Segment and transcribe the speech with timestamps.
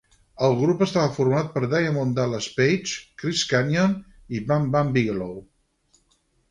[0.45, 3.95] El grup estava format per Diamond Dallas Page, Chris Kanyon
[4.39, 5.39] i Bam Bam Bigelow.